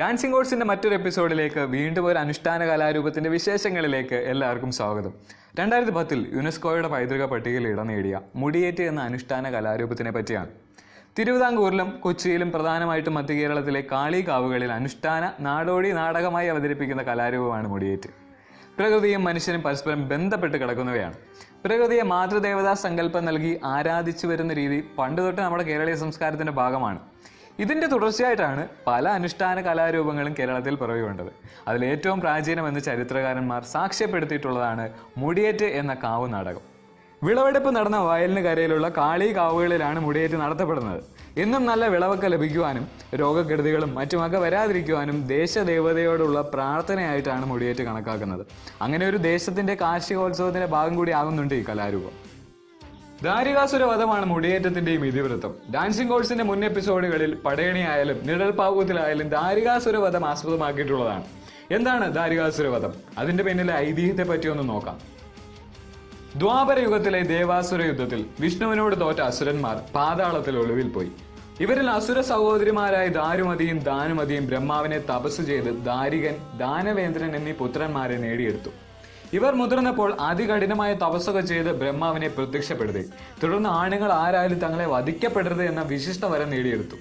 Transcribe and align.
Dancing 0.00 0.34
കോഴ്സിന്റെ 0.34 0.66
മറ്റൊരു 0.66 0.94
എപ്പിസോഡിലേക്ക് 0.94 1.60
വീണ്ടും 1.60 2.06
ഒരു 2.06 2.18
അനുഷ്ഠാന 2.18 2.64
കലാരൂപത്തിന്റെ 2.66 3.30
വിശേഷങ്ങളിലേക്ക് 3.30 4.14
എല്ലാവർക്കും 4.32 4.72
സ്വാഗതം. 4.72 5.12
രണ്ടായിരത്തി 5.58 5.92
പത്തിൽ 5.92 6.20
യുനെസ്കോയുടെ 6.36 6.88
പൈതൃക 6.88 7.24
പട്ടികയിൽ 7.24 7.68
ഇടം 7.68 7.86
നേടിയ 7.86 8.20
മുടിയേറ്റ് 8.36 8.82
എന്ന 8.82 9.00
അനുഷ്ഠാന 9.00 9.50
കലാരൂപത്തിനെ 9.50 10.10
പറ്റിയാണ്. 10.10 10.50
തിരുവിതാംകൂറിലും 11.18 11.88
കൊച്ചിയിലും 12.00 12.52
പ്രധാനമായിട്ടും 12.52 13.14
മധ്യ 13.14 13.34
കേരളത്തിലെ 13.34 13.82
കാളികാവുകളിൽ 13.92 14.72
അനുഷ്ഠാന 14.72 15.32
നാടോടി 15.40 15.90
നാടകമായി 15.92 16.48
അവതരിപ്പിക്കുന്ന 16.48 17.02
കലാരൂപമാണ് 17.02 17.68
മുടിയേറ്റ്. 17.68 18.10
പ്രകൃതിയും 18.78 19.24
മനുഷ്യനും 19.24 19.62
പരസ്പരം 19.62 20.08
ബന്ധപ്പെട്ട് 20.08 20.56
കിടക്കുന്നവയാണ്. 20.56 21.16
പ്രകൃതിയെ 21.64 22.02
മാതൃദേവതാ 22.02 22.74
സങ്കല്പം 22.74 23.24
നൽകി 23.24 23.60
ആരാധിച്ചു 23.64 24.26
വരുന്ന 24.26 24.52
രീതി 24.52 24.80
പണ്ട് 24.98 25.22
തൊട്ട് 25.22 25.40
നമ്മുടെ 25.40 25.64
കേരളീയ 25.64 25.94
സംസ്കാരത്തിന്റെ 25.94 26.52
ഭാഗമാണ്. 26.52 27.00
ഇതിന്റെ 27.62 27.86
തുടർച്ചയായിട്ടാണ് 27.92 28.64
പല 28.88 29.04
അനുഷ്ഠാന 29.18 29.60
കലാരൂപങ്ങളും 29.66 30.34
കേരളത്തിൽ 30.38 30.74
പിറവികൊണ്ടത് 30.74 31.30
അതിൽ 31.68 31.82
ഏറ്റവും 31.84 32.18
പ്രാചീനമെന്ന് 32.24 32.80
ചരിത്രകാരന്മാർ 32.88 33.62
സാക്ഷ്യപ്പെടുത്തിയിട്ടുള്ളതാണ് 33.74 34.84
മുടിയേറ്റ് 35.22 35.68
എന്ന 35.80 35.94
കാവ് 36.04 36.26
നാടകം. 36.34 36.64
വിളവെടുപ്പ് 37.22 37.70
നടന്ന 37.76 37.98
വയലിന് 38.08 38.42
കരയിലുള്ള 38.44 38.88
കാളി 38.98 39.28
കാവുകളിലാണ് 39.38 39.98
മുടിയേറ്റ് 40.04 40.36
നടത്തപ്പെടുന്നത്. 40.42 41.00
എന്നും 41.42 41.62
നല്ല 41.70 41.84
വിളവൊക്കെ 41.94 42.28
ലഭിക്കുവാനും 42.34 42.84
രോഗക്കെടുതികളും 43.22 43.90
മറ്റുമൊക്കെ 43.98 44.38
വരാതിരിക്കുവാനും 44.44 45.18
ദേശദേവതയോടുള്ള 45.34 46.40
പ്രാർത്ഥനയായിട്ടാണ് 46.54 47.44
മുടിയേറ്റ് 47.52 47.82
കണക്കാക്കുന്നത്. 47.88 48.44
അങ്ങനെ 48.82 49.06
ഒരു 49.10 49.16
ദേശത്തിന്റെ 49.28 49.74
കാർഷികോത്സവത്തിന്റെ 49.84 50.70
ഭാഗം 50.76 50.96
കൂടി 50.96 51.14
ആകുന്നുണ്ട് 51.20 51.54
ഈ 51.60 51.62
കലാരൂപം. 51.68 52.27
ദാരികാസുര 53.26 53.82
വധമാണ് 53.82 54.26
മുടിയേറ്റത്തിന്റെയും 54.32 55.04
ഇതിവൃത്തം 55.06 55.52
ഡാൻസിംഗ് 55.74 56.10
കോഴ്സിന്റെ 56.10 56.44
മുൻ 56.44 56.60
എപ്പിസോഡുകളിൽ 56.64 57.32
പടയണിയായാലും 57.44 58.18
നിഴൽപാവത്തിലായാലും 58.28 59.28
ദാരികാസുര 59.28 59.96
വധം 60.04 60.24
ആസ്പദമാക്കിയിട്ടുള്ളതാണ്. 60.28 61.24
എന്താണ് 61.76 62.14
ദാരികാസുര 62.18 62.66
വധം 62.74 62.92
അതിന്റെ 63.18 63.44
പിന്നിലെ 63.44 63.74
ഐതിഹ്യത്തെ 63.86 64.22
പറ്റി 64.22 64.48
ഒന്ന് 64.48 64.64
നോക്കാം. 64.68 64.98
ദ്വാപര 66.36 66.78
യുഗത്തിലെ 66.86 67.20
ദേവാസുര 67.34 67.82
യുദ്ധത്തിൽ 67.90 68.20
വിഷ്ണുവിനോട് 68.40 69.00
തോറ്റ 69.00 69.20
അസുരന്മാർ 69.28 69.76
പാതാളത്തിൽ 69.94 70.56
ഒളിവിൽ 70.62 70.88
പോയി. 70.88 71.10
ഇവരിൽ 71.60 71.88
അസുര 71.90 72.18
സഹോദരിമാരായ 72.32 73.06
ദാരുമതിയും 73.20 73.78
ദാനുമതിയും 73.78 74.44
ബ്രഹ്മാവിനെ 74.46 74.98
തപസ് 75.10 75.42
ചെയ്ത് 75.42 75.70
ദാരികൻ 75.88 76.36
ദാനവേന്ദ്രൻ 76.58 77.32
എന്നീ 77.38 77.52
പുത്രന്മാരെ 77.62 78.16
നേടിയെടുത്തു. 78.26 78.70
ഇവർ 79.36 79.52
മുതിർന്നപ്പോൾ 79.60 80.10
അതികഠിനമായ 80.20 80.90
തപസ്സൊക്കെ 80.94 81.40
ചെയ്ത് 81.40 81.70
ബ്രഹ്മാവിനെ 81.80 82.28
പ്രത്യക്ഷപ്പെടുത്തി. 82.28 83.02
തുടർന്ന് 83.42 83.70
ആണുങ്ങൾ 83.80 84.12
ആരായാലും 84.12 84.58
തങ്ങളെ 84.58 84.86
വധിക്കപ്പെടരുത് 84.86 85.64
എന്ന 85.70 85.82
വിശിഷ്ട 85.92 86.24
വരം 86.24 86.50
നേടിയെടുത്തു. 86.50 86.96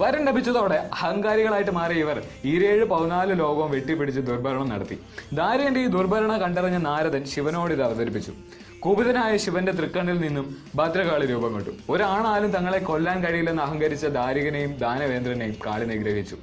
വരം 0.00 0.22
ലഭിച്ചതോടെ 0.24 0.78
അഹങ്കാരികളായിട്ട് 0.92 1.70
മാറിയ 1.70 2.04
ഇവർ 2.04 2.18
ഇരേഴ് 2.52 2.84
പതിനാല് 2.84 3.32
ലോകവും 3.40 3.70
വെട്ടിപ്പിടിച്ച് 3.70 4.20
ദുർഭരണം 4.20 4.68
നടത്തി. 4.68 4.96
ദാരികന്റെ 5.32 5.80
ഈ 5.80 5.86
ദുർഭരണ 5.86 6.32
കണ്ടറിഞ്ഞ 6.42 6.76
നാരദൻ 6.76 7.24
ശിവനോട് 7.24 7.72
ഇത് 7.72 7.82
അവതരിപ്പിച്ചു. 7.82 8.32
കുപിതനായ 8.84 9.36
ശിവന്റെ 9.36 9.72
തൃക്കണ്ണിൽ 9.72 10.18
നിന്നും 10.20 10.56
ഭദ്രകാളി 10.74 11.26
രൂപം 11.26 11.52
കൊണ്ടു 11.52 11.72
ഒരാണാലും 11.92 12.50
തങ്ങളെ 12.56 12.78
കൊല്ലാൻ 12.78 13.18
കഴിയില്ലെന്ന് 13.24 13.62
അഹങ്കരിച്ച 13.62 14.06
ദാരികനെയും 14.18 14.72
ദാനവേന്ദ്രനെയും 14.84 15.56
കാളി 15.66 15.84
നിഗ്രഹിച്ചു 15.84 16.36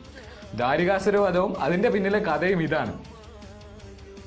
ദാരികാസുരവധവും 0.62 1.54
അതിന്റെ 1.62 1.90
പിന്നിലെ 1.90 2.20
കഥയും 2.20 2.62
ഇതാണ്. 2.64 2.94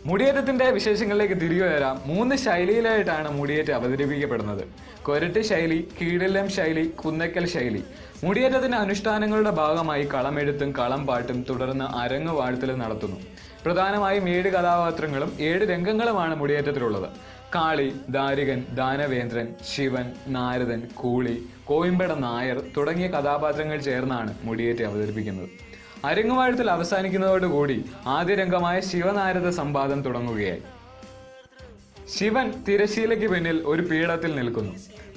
മുടിയേറ്റത്തിന്റെ 0.08 0.70
വിശേഷങ്ങളിലേക്ക് 0.70 1.34
തിരികെ 1.34 1.66
വരാം. 1.66 2.02
മൂന്ന് 2.06 2.36
ശൈലിയിലായിട്ടാണ് 2.36 3.38
മുടിയേറ്റ് 3.38 3.72
അവതരിപ്പിക്കപ്പെടുന്നത്. 3.72 4.64
കൊരട്ട് 5.02 5.40
ശൈലി 5.40 5.88
കീഴിലം 6.00 6.50
ശൈലി 6.50 6.84
കുന്നക്കൽ 6.88 7.46
ശൈലി. 7.46 7.82
മുടിയേറ്റത്തിന്റെ 8.24 8.78
അനുഷ്ഠാനങ്ങളുടെ 8.78 9.50
ഭാഗമായി 9.50 10.04
കളമെഴുത്തും 10.14 10.72
കളം 10.78 11.06
പാട്ടും 11.06 11.44
തുടർന്ന് 11.50 11.84
അരങ്ങ് 11.84 12.32
വാഴ്ത്തലും 12.32 12.78
നടത്തുന്നു. 12.78 13.20
പ്രധാനമായും 13.64 14.28
ഏഴ് 14.28 14.50
കഥാപാത്രങ്ങളും 14.52 15.32
ഏഴ് 15.40 15.64
രംഗങ്ങളുമാണ് 15.70 16.34
മുടിയേറ്റത്തിലുള്ളത്. 16.34 17.08
കാളി 17.54 17.92
ദാരികൻ 18.10 18.64
ദാനവേന്ദ്രൻ 18.70 19.48
ശിവൻ 19.74 20.06
നാരദൻ 20.28 20.82
കൂളി 20.94 21.36
കോയമ്പട 21.64 22.12
നായർ 22.12 22.62
തുടങ്ങിയ 22.76 23.06
കഥാപാത്രങ്ങൾ 23.06 23.80
ചേർന്നാണ് 23.80 24.34
മുടിയേറ്റ് 24.42 24.84
അവതരിപ്പിക്കുന്നത്. 24.84 25.65
അരങ്ങുവാഴത്തിൽ 26.04 26.70
അവസാനിക്കുന്നതോടുകൂടി 26.70 27.84
ആദ്യ 28.06 28.34
രംഗമായ 28.34 28.80
ശിവനാരദ 28.80 29.48
സംവാദം 29.48 30.02
തുടങ്ങുകയായി. 30.02 30.62
ശിവൻ 32.18 32.64
തിരശീലയ്ക്ക് 32.68 33.26
പിന്നിൽ 33.26 33.62
ഒരു 33.66 33.82
പീഠത്തിൽ 33.82 34.36
നിൽക്കുന്നു. 34.36 34.72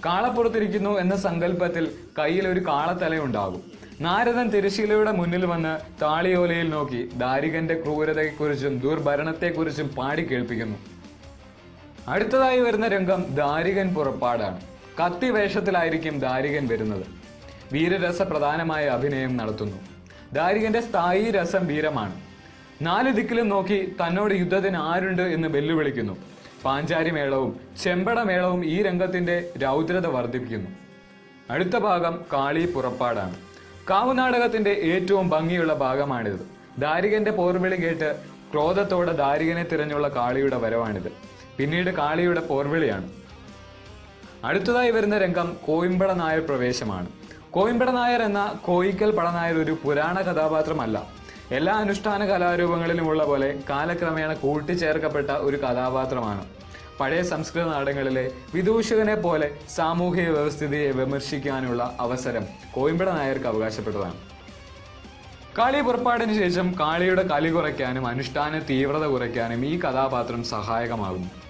കാളപ്പുറത്തിരിക്കുന്നു 0.06 1.00
എന്ന 1.00 1.16
സങ്കല്പത്തിൽ 1.16 1.92
കയ്യിൽ 2.20 2.48
ഒരു 2.48 2.60
കാളത്തലയുണ്ടാകും. 2.60 3.72
നാരദൻ 4.02 4.50
തിരശീലയുടെ 4.50 5.12
മുന്നിൽ 5.12 5.46
വന്ന് 5.46 6.02
താളിയോലയിൽ 6.02 6.70
നോക്കി 6.70 7.10
ദാരികന്റെ 7.16 7.82
ക്രൂരതയെക്കുറിച്ചും 7.82 8.80
ദുർഭരണത്തെക്കുറിച്ചും 8.80 9.88
പാടി 9.88 10.24
കേൾപ്പിക്കുന്നു. 10.24 10.78
അടുത്തതായി 12.08 12.60
വരുന്ന 12.60 12.88
രംഗം 12.88 13.26
ദാരികൻ 13.30 13.94
പുറപ്പാടാണ്. 13.94 14.62
കത്തി 15.06 15.30
വേഷത്തിലായിരിക്കും 15.30 16.20
ദാരികൻ 16.20 16.68
വരുന്നത്. 16.68 17.06
വീരരസ 17.74 18.22
പ്രധാനമായ 18.22 18.86
അഭിനയം 18.88 19.38
നടത്തുന്നു. 19.38 19.78
ദാരികന്റെ 20.34 20.82
സ്ഥായി 20.82 21.32
രസം 21.32 21.68
വീരമാണ്. 21.68 22.22
നാല് 22.82 23.14
ദിക്കിലും 23.14 23.50
നോക്കി 23.50 23.96
തന്നോട് 24.04 24.34
യുദ്ധത്തിന് 24.34 24.78
ആരുണ്ട് 24.78 25.22
എന്ന് 25.22 25.48
വെല്ലുവിളിക്കുന്നു. 25.48 26.18
പാഞ്ചാരി 26.66 27.10
മേളവും 27.10 27.60
ചെമ്പട 27.84 28.20
മേളവും 28.20 28.66
ഈ 28.66 28.84
രംഗത്തിന്റെ 28.84 29.50
രൗദ്രത 29.64 30.08
വർദ്ധിപ്പിക്കുന്നു. 30.08 30.70
അടുത്ത 31.50 31.78
ഭാഗം 31.78 32.26
കാളി 32.34 32.72
പുറപ്പാടാണ്. 32.72 33.36
കാവുനാടകത്തിന്റെ 33.90 34.70
ഏറ്റവും 34.70 35.30
ഭംഗിയുള്ള 35.30 35.74
ഭാഗമാണിത്. 35.74 36.50
ദാരികന്റെ 36.78 37.32
പോർവിളി 37.32 37.76
കേട്ട് 37.76 38.20
ക്രോധത്തോടെ 38.52 39.12
ദാരികനെ 39.12 39.64
തിരഞ്ഞുള്ള 39.64 40.08
കാളിയുടെ 40.08 40.58
വരവാണിത്. 40.58 41.12
പിന്നീട് 41.58 41.92
കാളിയുടെ 41.92 42.40
പോർവിളിയാണ്. 42.40 43.10
അടുത്തതായി 44.44 44.92
വരുന്ന 44.92 45.18
രംഗം 45.18 45.58
കോയിമ്പട 45.68 46.12
നായർ 46.12 46.40
പ്രവേശമാണ്. 46.40 47.19
കോയിമ്പട 47.54 47.90
നായർ 47.90 48.22
എന്ന 48.22 48.60
കോയിക്കൽ 48.66 49.12
പടനായർ 49.12 49.56
ഒരു 49.58 49.78
പുരാണ 49.84 50.22
കഥാപാത്രമല്ല. 50.22 50.98
എല്ലാ 51.52 51.74
അനുഷ്ഠാന 51.74 52.26
കലാരൂപങ്ങളിലുമുള്ള 52.26 53.26
പോലെ 53.26 53.60
കാലക്രമേണ 53.70 54.34
കൂട്ടിച്ചേർക്കപ്പെട്ട 54.34 55.30
ഒരു 55.32 55.58
കഥാപാത്രമാണ്. 55.58 56.46
പഴയ 57.00 57.22
സംസ്കൃത 57.24 57.66
നാടകങ്ങളിലെ 57.66 58.32
വിദൂഷകനെ 58.54 59.16
പോലെ 59.16 59.52
സാമൂഹിക 59.70 60.30
വ്യവസ്ഥിതിയെ 60.30 60.92
വിമർശിക്കാനുള്ള 60.92 61.96
അവസരം 62.00 62.46
കോയമ്പട 62.76 63.10
നായർക്ക് 63.10 63.46
അവകാശപ്പെട്ടതാണ്. 63.46 64.18
കാളി 65.58 65.82
പുറപ്പാടിന് 65.82 66.34
ശേഷം 66.34 66.76
കാളിയുടെ 66.80 67.24
കലി 67.28 67.50
കുറയ്ക്കാനും 67.50 68.08
അനുഷ്ഠാന 68.08 68.60
തീവ്രത 68.60 69.06
കുറയ്ക്കാനും 69.06 69.66
ഈ 69.66 69.80
കഥാപാത്രം 69.80 70.44
സഹായകമാകുന്നു. 70.44 71.49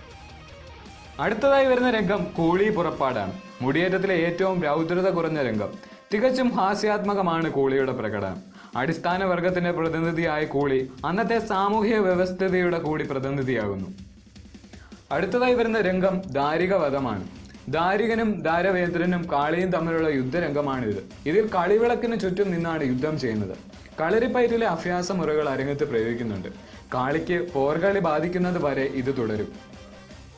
അടുത്തതായി 1.19 1.65
വരുന്ന 1.65 1.89
രംഗം 1.91 2.23
കൂളി 2.37 2.69
പുറപ്പാടാണ്. 2.69 3.33
മുടിയേറ്റത്തിലെ 3.61 4.15
ഏറ്റവും 4.15 4.63
രൗദ്രത 4.63 5.09
കുറഞ്ഞ 5.09 5.39
രംഗം. 5.47 5.71
തികച്ചും 6.13 6.49
ഹാസ്യാത്മകമാണ് 6.49 7.51
കൂളിയുടെ 7.51 7.91
പ്രകടനം. 7.91 8.37
അടിസ്ഥാന 8.75 9.23
വർഗത്തിന്റെ 9.23 9.71
പ്രതിനിധിയായ 9.71 10.45
കൂളി 10.45 10.89
അന്നത്തെ 11.05 11.39
സാമൂഹിക 11.39 11.97
വ്യവസ്ഥതയുടെ 11.97 12.79
കൂടി 12.79 13.03
പ്രതിനിധിയാകുന്നു. 13.03 13.89
അടുത്തതായി 15.11 15.53
വരുന്ന 15.53 15.81
രംഗം 15.81 16.21
ദാരികവധമാണ്. 16.25 17.27
ദാരികനും 17.69 18.41
ദാരവേന്ദ്രനും 18.41 19.31
കാളിയും 19.31 19.71
തമ്മിലുള്ള 19.71 20.07
യുദ്ധരംഗമാണിത്. 20.07 21.01
ഇതിൽ 21.25 21.49
കളിവിളക്കിന് 21.55 22.19
ചുറ്റും 22.19 22.51
നിന്നാണ് 22.51 22.83
യുദ്ധം 22.83 23.19
ചെയ്യുന്നത്. 23.19 23.55
കളരിപ്പയറ്റിലെ 24.01 24.67
അഭ്യാസ 24.67 25.11
മുറകൾ 25.11 25.49
അരങ്ങത്ത് 25.49 25.83
പ്രയോഗിക്കുന്നുണ്ട്. 25.89 26.47
കാളിക്ക് 26.93 27.47
പോർകളി 27.53 27.99
ബാധിക്കുന്നത് 27.99 28.65
വരെ 28.65 28.85
ഇത് 29.01 29.17
തുടരും. 29.17 29.68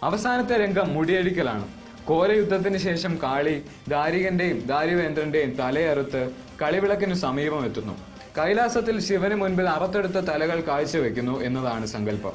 അവസാനത്തെ 0.03 0.55
രംഗം 0.63 0.93
മുടിയടിക്കലാണ്. 0.93 1.65
കോരയുദ്ധത്തിന് 2.05 2.77
ശേഷം 2.77 3.19
കാളി 3.23 3.61
ദാരികന്റെയും 3.89 4.59
ദാരിവേന്ദ്രന്റെയും 4.67 5.51
തലയറുത്ത് 5.59 6.21
കളിവിളക്കിന് 6.61 7.13
സമീപം 7.13 7.65
എത്തുന്നു 7.65 7.95
കൈലാസത്തിൽ 8.37 8.99
ശിവന് 8.99 9.35
മുൻപിൽ 9.35 9.67
അറുത്തെടുത്ത 9.69 10.19
തലകൾ 10.29 10.61
കാഴ്ചവെക്കുന്നു 10.61 11.41
എന്നതാണ് 11.41 11.85
സങ്കല്പം. 11.85 12.33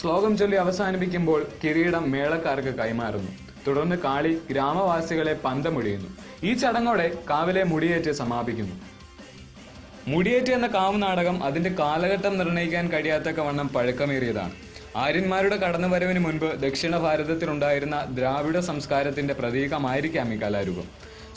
ശ്ലോകം 0.00 0.36
ചൊല്ലി 0.36 0.56
അവസാനിപ്പിക്കുമ്പോൾ 0.56 1.46
കിരീടം 1.64 2.10
മേളക്കാർക്ക് 2.10 2.74
കൈമാറുന്നു. 2.74 3.32
തുടർന്ന് 3.66 3.96
കാളി 3.96 4.38
ഗ്രാമവാസികളെ 4.50 5.34
പന്തമൊഴിയുന്നു 5.44 6.10
ഈ 6.44 6.52
ചടങ്ങോടെ 6.54 7.18
കാവിലെ 7.30 7.64
മുടിയേറ്റ് 7.64 8.10
സമാപിക്കുന്നു. 8.10 8.76
മുടിയേറ്റ് 10.08 10.52
എന്ന 10.52 10.66
കാവ് 10.66 11.02
നാടകം 11.02 11.44
അതിന്റെ 11.44 11.70
കാലഘട്ടം 11.70 12.38
നിർണയിക്കാൻ 12.38 12.88
കഴിയാത്തക്ക 12.92 13.40
വണ്ണം 13.40 13.68
പഴക്കമേറിയതാണ്. 13.68 14.65
ആര്യന്മാരുടെ 15.02 15.56
കടന്നുവരവിന് 15.56 16.18
മുൻപ് 16.18 16.48
ദക്ഷിണ 16.64 16.98
ഭാരതത്തിലുണ്ടായിരുന്ന 16.98 17.96
ദ്രാവിഡ 18.18 18.58
സംസ്കാരത്തിന്റെ 18.58 19.34
പ്രതീകമായിരിക്കാം 19.34 20.34
ഈ 20.34 20.38
കലാരൂപം 20.42 20.86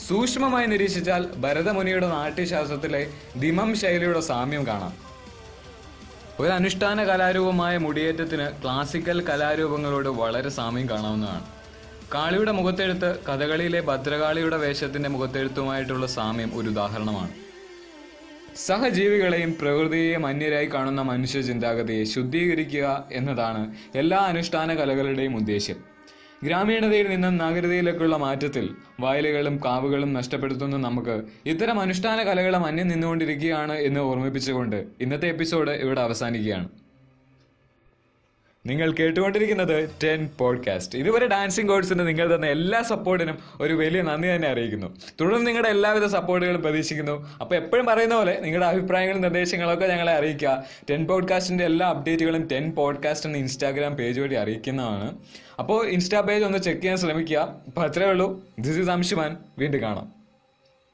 സൂക്ഷ്മമായി 0.08 0.66
നിരീക്ഷിച്ചാൽ 0.66 1.22
ഭരതമുനിയുടെ 1.44 2.06
നാട്യശാസ്ത്രത്തിലെ 2.06 3.02
ദിമം 3.36 3.70
ശൈലിയുടെ 3.76 4.20
സാമ്യം 4.20 4.66
കാണാം. 4.66 4.94
ഒരു 6.40 6.52
അനുഷ്ഠാന 6.52 7.04
കലാരൂപമായ 7.04 7.74
മുടിയേറ്റത്തിന് 7.78 8.46
ക്ലാസിക്കൽ 8.62 9.18
കലാരൂപങ്ങളോട് 9.28 10.08
വളരെ 10.22 10.48
സാമ്യം 10.58 10.86
കാണാവുന്നതാണ്. 10.90 11.44
കാളിയുടെ 12.14 12.52
മുഖത്തെഴുത്ത് 12.52 13.10
കഥകളിയിലെ 13.28 13.80
ഭദ്രകാളിയുടെ 13.80 14.56
വേഷത്തിന്റെ 14.56 15.08
മുഖത്തെഴുത്തുമായിട്ടുള്ള 15.08 16.06
സാമ്യം 16.18 16.50
ഒരു 16.58 16.68
ഉദാഹരണമാണ്. 16.68 17.49
സഹജീവികളെയും 18.56 19.56
പ്രകൃതിയെയും 19.60 20.26
അന്യരായി 20.26 20.66
കാണുന്ന 20.66 21.02
മനുഷ്യ 21.02 21.40
ചിന്താഗതിയെ 21.40 22.04
ശുദ്ധീകരിക്കുക 22.04 23.08
എന്നതാണ് 23.12 23.74
എല്ലാ 23.94 24.18
അനുഷ്ഠാന 24.18 24.74
കലകളുടെയും 24.74 25.36
ഉദ്ദേശ്യം. 25.36 25.76
ഗ്രാമീണതയിൽ 26.44 27.08
നിന്നും 27.08 27.36
നഗരതയിലേക്കുള്ള 27.36 28.16
മാറ്റത്തിൽ 28.16 28.70
വയലുകളും 29.00 29.60
കാവുകളും 29.64 30.12
നഷ്ടപ്പെടുത്തുന്ന 30.12 30.76
നമുക്ക് 30.76 31.22
ഇത്തരം 31.46 31.80
അനുഷ്ഠാന 31.80 32.22
കലകളും 32.22 32.66
അന്യം 32.66 32.88
നിന്നുകൊണ്ടിരിക്കുകയാണ് 32.88 33.72
എന്ന് 33.72 34.00
ഓർമ്മിപ്പിച്ചുകൊണ്ട് 34.00 34.84
ഇന്നത്തെ 35.00 35.28
എപ്പിസോഡ് 35.28 35.70
ഇവിടെ 35.70 36.00
അവസാനിക്കുകയാണ്. 36.00 36.68
നിങ്ങൾ 38.66 38.92
കേട്ടുകൊണ്ടിരിക്കുന്നത് 38.92 39.90
ടെൻ 40.04 40.30
പോഡ്കാസ്റ്റ്. 40.38 40.98
ഇതുവരെ 40.98 41.26
ഡാൻസിങ് 41.26 41.68
കോഴ്സിന് 41.68 42.06
നിങ്ങൾ 42.06 42.36
തന്ന 42.36 42.46
എല്ലാ 42.46 42.82
സപ്പോർട്ടിനും 42.82 43.38
ഒരു 43.60 43.74
വലിയ 43.74 44.02
നന്ദി 44.02 44.28
തന്നെ 44.28 44.48
അറിയിക്കുന്നു. 44.48 44.96
തുടർന്ന് 45.20 45.46
നിങ്ങളുടെ 45.46 45.68
എല്ലാവിധ 45.68 46.04
സപ്പോർട്ടുകളും 46.04 46.62
പ്രതീക്ഷിക്കുന്നു. 46.62 47.28
അപ്പോൾ 47.40 47.54
എപ്പോഴും 47.54 47.86
പറയുന്ന 47.86 48.14
പോലെ 48.14 48.40
നിങ്ങളുടെ 48.40 48.66
അഭിപ്രായങ്ങളും 48.66 49.22
നിർദ്ദേശങ്ങളൊക്കെ 49.22 49.86
ഞങ്ങളെ 49.86 50.12
അറിയിക്കുക. 50.12 50.64
ടെൻ 50.90 51.06
പോഡ്കാസ്റ്റിന്റെ 51.06 51.64
എല്ലാ 51.64 51.88
അപ്ഡേറ്റുകളും 51.88 52.48
ടെൻ 52.52 52.70
പോഡ്കാസ്റ്റ് 52.70 53.28
എന്ന 53.28 53.38
ഇൻസ്റ്റാഗ്രാം 53.38 53.94
പേജ് 53.94 54.20
വഴി 54.20 54.34
അറിയിക്കുന്നതാണ്. 54.34 55.18
അപ്പോൾ 55.58 55.86
ഇൻസ്റ്റാ 55.86 56.20
പേജ് 56.20 56.44
ഒന്ന് 56.44 56.58
ചെക്ക് 56.58 56.80
ചെയ്യാൻ 56.80 56.96
ശ്രമിക്കുക. 56.96 57.38
അപ്പോൾ 57.66 57.86
അത്രേ 57.86 58.06
ഉള്ളൂ. 58.06 58.44
ദിസ് 58.58 58.78
ഈസ് 58.78 58.90
അംശുമാൻ 58.90 59.36
വീണ്ടും 59.58 59.80
കാണാം. 59.80 60.19